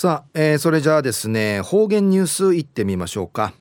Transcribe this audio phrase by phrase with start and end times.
[0.00, 3.52] さあ、えー、それじゃあですね方言ニュースいってみましょうか、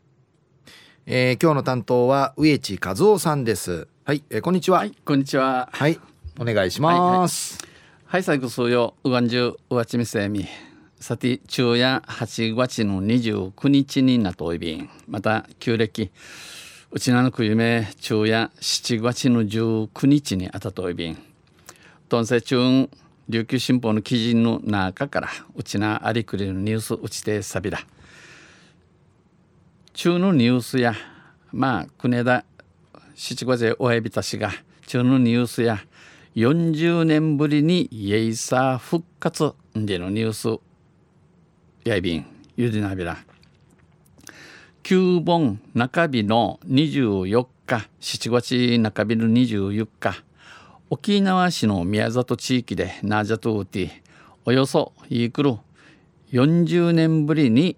[1.06, 3.90] えー、今日の担当は植地和夫さんです。
[4.06, 5.68] はい、えー、こんにちは、はい、こんにちは。
[5.74, 6.00] はい
[6.40, 7.70] お願いします、はい、
[8.06, 10.48] はい、最後数ようがんじゅううわちみせみ。
[11.02, 16.10] さて昼夜8月の29日になといびんまた旧暦。
[16.92, 21.18] うちなのく夢昼夜7月の19日にあたといびん
[22.08, 22.90] とんせ中
[23.30, 27.80] 琉球新報の記事の中からうちなありくりのニュースうちてさびら
[29.94, 30.96] 中のニュースや
[31.52, 32.44] まあ国枝
[33.14, 34.52] 七五で親びたしが
[34.88, 35.78] 中のニュースや
[36.36, 40.60] 40年ぶりにイエイサー復活でのニュース
[41.88, 42.26] やいびん
[42.58, 43.18] ゆでなびら。
[44.82, 50.24] 旧本中日の24日7月中日の24日
[50.92, 53.90] 沖縄市の宮里地域でナージャトウティ
[54.44, 55.58] およそイクル
[56.32, 57.78] 40年ぶりに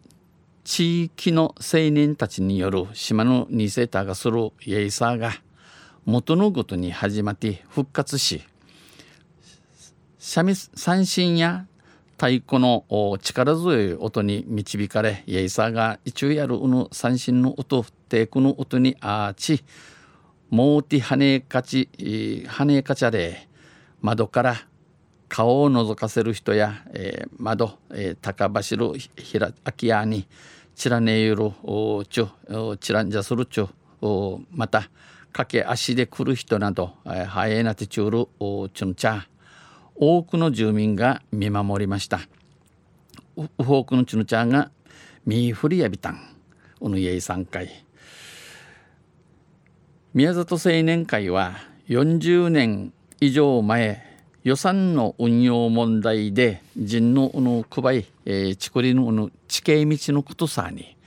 [0.64, 5.34] 地域の青年たちによる島のニセータがするイエイサーが
[6.06, 8.44] 元のごとに始まって復活し
[10.18, 11.66] 三振や
[12.14, 12.86] 太鼓の
[13.22, 19.66] 力強い音に導かれイエイサーが一応やるうぬ三振の音テイクの音にあち
[20.52, 21.88] モーティハネカチ
[22.46, 23.48] ハネカチャで
[24.02, 24.56] 窓から
[25.30, 30.28] 顔を覗かせる人や、えー、窓、えー、高走るひら空き家に
[30.76, 31.52] チラネユル
[32.10, 32.28] ちゅ
[32.82, 33.68] チランジャするちゅ
[34.52, 34.90] また
[35.32, 39.22] 駆け足で来る人など、えー、ハエナテチュールおチュンチャ
[39.96, 42.20] 多くの住民が見守りました。
[43.38, 44.70] ウフォークのチュヌチャが
[45.26, 46.20] ミーフリヤビタン
[46.82, 47.86] ウヌイエイ3回
[50.14, 51.56] 宮里青年会は
[51.88, 54.04] 40年以上前
[54.44, 60.98] 予算の運用問題で人ののくばい、えー、ちくりの地形道のことさに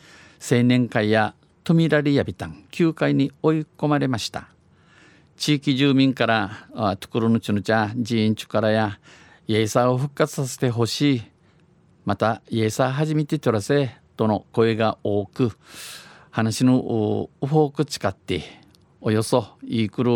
[0.41, 4.49] 青年会やトミラリヤビタン9階に追い込まれました。
[5.37, 8.98] 地域住民からところのちぬちゃ寺院ちからや
[9.47, 11.23] イエサーを復活させてほしい。
[12.07, 15.51] またイエサー初めて取らせとの声が多く
[16.31, 18.64] 話のウフォーク誓って
[19.07, 20.11] およそイークル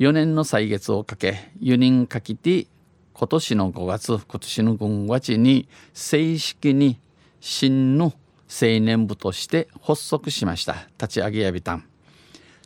[0.00, 2.66] 4年の歳月をかけ4人かけて
[3.12, 6.98] 今年の5月今年の5月に正式に
[7.38, 8.06] 新の
[8.50, 10.88] 青年部として発足しました。
[11.00, 11.84] 立ち上げやびたん。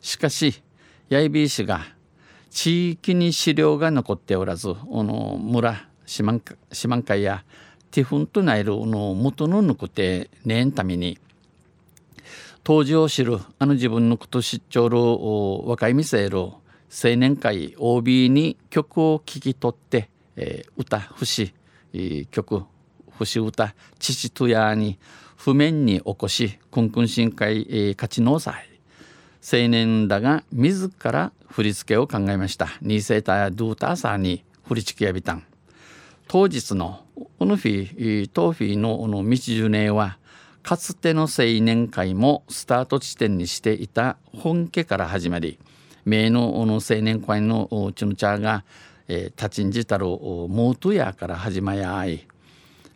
[0.01, 0.63] しかし
[1.11, 1.85] 八重美氏が
[2.49, 6.39] 地域に資料が残っておらずこの村四万
[7.03, 7.43] 会や
[7.91, 11.19] ティフンとなるの元の抜くてねんために
[12.63, 14.97] 当時を知るあの自分のこと知っちょる
[15.69, 16.29] 若いミセー
[16.93, 21.53] 青年会 OB に曲を聴き取って、えー、歌節、
[21.93, 22.65] えー、曲
[23.17, 24.99] 節歌父とやに
[25.37, 28.71] 譜面に起こしくんくん深海、えー、勝ちの際
[29.43, 32.67] 青年だが自ら振り付けを考えました。
[32.81, 35.43] ニーセーターやドゥーターサーに振り付けやびたん。
[36.27, 37.03] 当日の
[37.39, 40.19] オヌフィトーフィーのの道ジュネは
[40.63, 45.59] かつての青年会もスタート地点にしていた本家から始まり
[46.05, 48.63] 名の青年会のチュヌチャーが、
[49.07, 52.27] えー、立ちんじたるモートヤーから始まり合い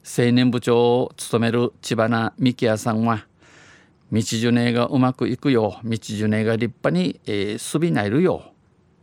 [0.03, 3.25] 青年部長を務める千葉な幹也さんは
[4.11, 8.43] 道ジュネがうまくいくよ道ジュネが立派に、えー、すびないるよ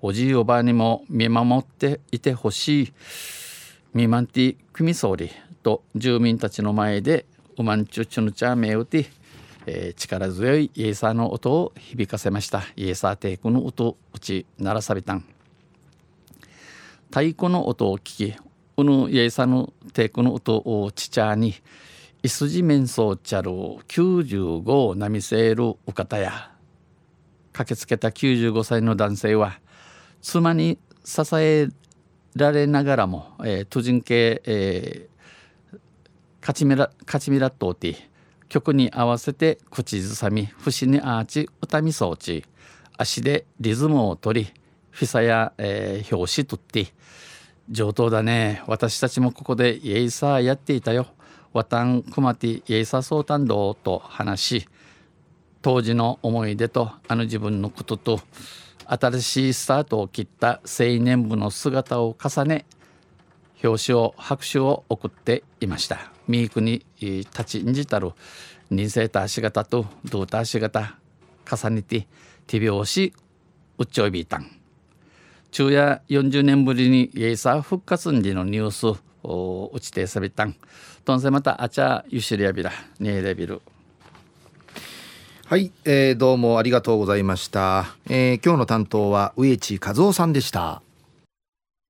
[0.01, 2.93] おじいおばあにも見守っていてほしい
[3.95, 5.31] ミマンティ組総理
[5.63, 7.27] と住民たちの前で
[7.59, 9.07] ウマンチュチュヌチャメウティ、
[9.67, 12.63] えー、力強いイエサーの音を響かせました。
[12.77, 15.25] イエサーテイクの音うちならさびたん。
[17.13, 18.35] 太鼓の音を聞き
[18.75, 21.55] このイエサーのテイクの音をちちゃに
[22.23, 23.51] イスジメンソーチャル
[23.87, 26.53] 95ナミセールウカタヤ
[27.53, 29.61] 駆けつけた95歳の男性は
[30.23, 31.69] 妻に支え
[32.35, 35.12] られながらも、えー、トジン系、えー、
[36.43, 37.97] カチミラカチミラットーティ
[38.49, 42.45] 曲に合わせて口ずさみ節にアーチ歌み装置。
[42.99, 44.53] 足でリズムを取り
[44.91, 46.93] フィサや、えー、表紙とって。
[47.71, 48.65] 上等だね。
[48.67, 51.07] 私たちもここでイエイサーやっていたよ。
[51.53, 54.69] ワタンクマティイエイサーソータンドと話し
[55.61, 58.21] 当時の思い出とあの自分のことと
[58.87, 62.67] 新しいスタートを切った青年部の姿を重ね
[63.63, 66.13] 表紙を拍手を送っていました。
[66.29, 68.13] ミークに立ちんじたる
[68.71, 70.97] 人生た足形とドータ足形
[71.51, 72.07] 重ねて
[72.47, 73.13] 手拍子
[73.79, 74.47] うっちょいびいたん
[75.51, 80.57] 昼夜40年ぶりにイエイサー復活時のニュースうちてさびたん。
[81.05, 83.61] とんせまたあちゃゆしりやびらねえレビル。
[85.47, 90.83] はい、えー、どうもありがとうございました、えー、今日の担当は植地和夫さんでした。